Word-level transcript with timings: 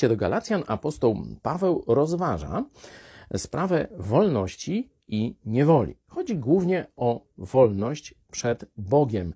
do 0.00 0.16
Galacjan 0.16 0.62
apostoł 0.66 1.22
Paweł 1.42 1.84
rozważa 1.86 2.64
sprawę 3.36 3.88
wolności 3.96 4.90
i 5.08 5.36
niewoli. 5.44 5.96
Chodzi 6.08 6.36
głównie 6.36 6.86
o 6.96 7.26
wolność 7.38 8.14
przed 8.30 8.64
Bogiem, 8.76 9.34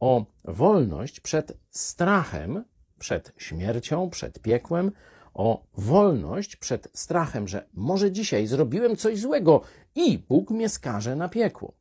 o 0.00 0.24
wolność 0.44 1.20
przed 1.20 1.58
strachem, 1.70 2.64
przed 2.98 3.32
śmiercią, 3.36 4.10
przed 4.10 4.38
piekłem, 4.40 4.92
o 5.34 5.64
wolność 5.76 6.56
przed 6.56 6.88
strachem, 6.94 7.48
że 7.48 7.66
może 7.74 8.12
dzisiaj 8.12 8.46
zrobiłem 8.46 8.96
coś 8.96 9.20
złego 9.20 9.60
i 9.94 10.18
Bóg 10.18 10.50
mnie 10.50 10.68
skaże 10.68 11.16
na 11.16 11.28
piekło. 11.28 11.72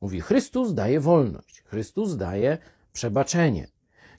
Mówi, 0.00 0.20
Chrystus 0.20 0.74
daje 0.74 1.00
wolność, 1.00 1.62
Chrystus 1.62 2.16
daje 2.16 2.58
przebaczenie. 2.92 3.73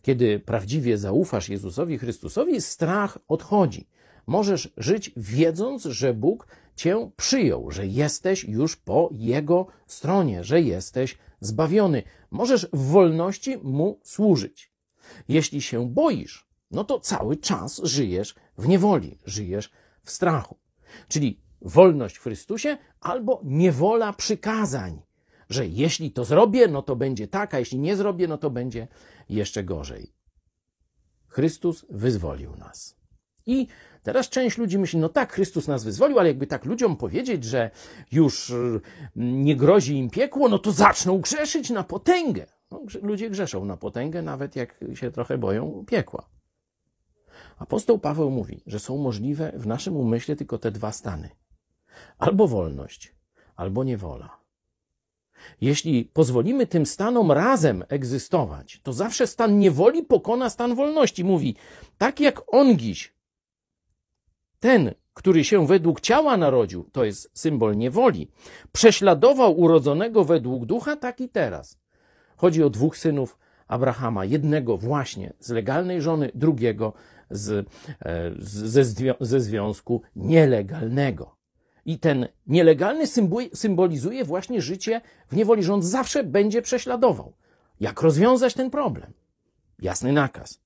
Kiedy 0.05 0.39
prawdziwie 0.39 0.97
zaufasz 0.97 1.49
Jezusowi 1.49 1.97
Chrystusowi, 1.97 2.61
strach 2.61 3.17
odchodzi. 3.27 3.87
Możesz 4.27 4.73
żyć 4.77 5.11
wiedząc, 5.17 5.83
że 5.83 6.13
Bóg 6.13 6.47
cię 6.75 7.11
przyjął, 7.15 7.71
że 7.71 7.87
jesteś 7.87 8.43
już 8.43 8.75
po 8.75 9.09
Jego 9.11 9.67
stronie, 9.87 10.43
że 10.43 10.61
jesteś 10.61 11.17
zbawiony. 11.39 12.03
Możesz 12.31 12.67
w 12.73 12.91
wolności 12.91 13.57
Mu 13.57 13.99
służyć. 14.03 14.73
Jeśli 15.27 15.61
się 15.61 15.89
boisz, 15.89 16.47
no 16.71 16.83
to 16.83 16.99
cały 16.99 17.37
czas 17.37 17.81
żyjesz 17.83 18.35
w 18.57 18.67
niewoli, 18.67 19.19
żyjesz 19.25 19.71
w 20.03 20.11
strachu. 20.11 20.57
Czyli 21.07 21.41
wolność 21.61 22.17
w 22.17 22.23
Chrystusie 22.23 22.77
albo 22.99 23.41
niewola 23.43 24.13
przykazań, 24.13 25.01
że 25.49 25.67
jeśli 25.67 26.11
to 26.11 26.25
zrobię, 26.25 26.67
no 26.67 26.81
to 26.81 26.95
będzie 26.95 27.27
tak, 27.27 27.53
a 27.53 27.59
jeśli 27.59 27.79
nie 27.79 27.95
zrobię, 27.95 28.27
no 28.27 28.37
to 28.37 28.49
będzie 28.49 28.87
jeszcze 29.29 29.63
gorzej. 29.63 30.13
Chrystus 31.27 31.85
wyzwolił 31.89 32.55
nas. 32.55 32.95
I 33.45 33.67
teraz 34.03 34.29
część 34.29 34.57
ludzi 34.57 34.77
myśli, 34.77 34.99
no 34.99 35.09
tak, 35.09 35.33
Chrystus 35.33 35.67
nas 35.67 35.83
wyzwolił, 35.83 36.19
ale 36.19 36.27
jakby 36.27 36.47
tak 36.47 36.65
ludziom 36.65 36.97
powiedzieć, 36.97 37.43
że 37.43 37.71
już 38.11 38.49
y, 38.49 38.81
nie 39.15 39.55
grozi 39.55 39.97
im 39.97 40.09
piekło, 40.09 40.49
no 40.49 40.59
to 40.59 40.71
zaczną 40.71 41.21
grzeszyć 41.21 41.69
na 41.69 41.83
potęgę. 41.83 42.45
No, 42.71 42.81
ludzie 43.01 43.29
grzeszą 43.29 43.65
na 43.65 43.77
potęgę, 43.77 44.21
nawet 44.21 44.55
jak 44.55 44.79
się 44.93 45.11
trochę 45.11 45.37
boją 45.37 45.83
piekła. 45.87 46.29
Apostoł 47.57 47.99
Paweł 47.99 48.31
mówi, 48.31 48.63
że 48.65 48.79
są 48.79 48.97
możliwe 48.97 49.51
w 49.55 49.67
naszym 49.67 49.97
umyśle 49.97 50.35
tylko 50.35 50.57
te 50.57 50.71
dwa 50.71 50.91
stany: 50.91 51.29
albo 52.17 52.47
wolność, 52.47 53.15
albo 53.55 53.83
niewola. 53.83 54.44
Jeśli 55.61 56.05
pozwolimy 56.05 56.67
tym 56.67 56.85
stanom 56.85 57.31
razem 57.31 57.83
egzystować, 57.89 58.79
to 58.83 58.93
zawsze 58.93 59.27
stan 59.27 59.59
niewoli 59.59 60.03
pokona 60.03 60.49
stan 60.49 60.75
wolności. 60.75 61.23
Mówi, 61.23 61.55
tak 61.97 62.19
jak 62.19 62.41
ongiś, 62.53 63.13
ten, 64.59 64.93
który 65.13 65.43
się 65.43 65.67
według 65.67 66.01
ciała 66.01 66.37
narodził, 66.37 66.89
to 66.91 67.05
jest 67.05 67.31
symbol 67.33 67.77
niewoli, 67.77 68.31
prześladował 68.71 69.59
urodzonego 69.59 70.23
według 70.23 70.65
ducha, 70.65 70.95
tak 70.95 71.21
i 71.21 71.29
teraz. 71.29 71.79
Chodzi 72.37 72.63
o 72.63 72.69
dwóch 72.69 72.97
synów 72.97 73.37
Abrahama, 73.67 74.25
jednego 74.25 74.77
właśnie 74.77 75.33
z 75.39 75.49
legalnej 75.49 76.01
żony, 76.01 76.31
drugiego 76.35 76.93
z, 77.29 77.67
e, 78.05 78.31
ze 79.19 79.39
związku 79.39 80.01
nielegalnego. 80.15 81.35
I 81.85 81.99
ten 81.99 82.27
nielegalny 82.47 83.07
symbolizuje 83.53 84.25
właśnie 84.25 84.61
życie 84.61 85.01
w 85.27 85.35
niewoli, 85.35 85.63
że 85.63 85.73
on 85.73 85.83
zawsze 85.83 86.23
będzie 86.23 86.61
prześladował. 86.61 87.33
Jak 87.79 88.01
rozwiązać 88.01 88.53
ten 88.53 88.69
problem? 88.69 89.13
Jasny 89.79 90.13
nakaz. 90.13 90.61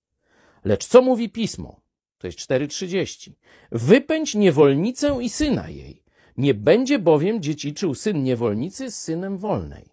Lecz 0.63 0.85
co 0.85 1.01
mówi 1.01 1.29
pismo? 1.29 1.81
To 2.17 2.27
jest 2.27 2.39
4.30. 2.39 3.31
Wypędź 3.71 4.35
niewolnicę 4.35 5.17
i 5.21 5.29
syna 5.29 5.69
jej. 5.69 6.03
Nie 6.37 6.53
będzie 6.53 6.99
bowiem 6.99 7.41
dziedziczył 7.41 7.95
syn 7.95 8.23
niewolnicy 8.23 8.91
z 8.91 8.97
synem 8.97 9.37
wolnej. 9.37 9.89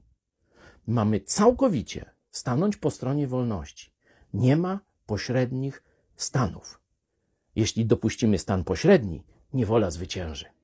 Mamy 0.87 1.21
całkowicie 1.21 2.11
stanąć 2.31 2.77
po 2.77 2.91
stronie 2.91 3.27
wolności. 3.27 3.91
Nie 4.35 4.57
ma 4.57 4.81
pośrednich 5.07 5.83
stanów. 6.17 6.81
Jeśli 7.57 7.87
dopuścimy 7.87 8.39
stan 8.39 8.65
pośredni, 8.65 9.23
niewola 9.53 9.91
zwycięży. 9.91 10.56